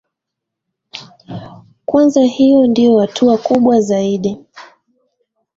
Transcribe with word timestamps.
kwanza 1.85 2.21
hiyo 2.23 2.67
ndio 2.67 2.99
hatua 2.99 3.37
kubwa 3.37 3.81
zaidi 3.81 4.45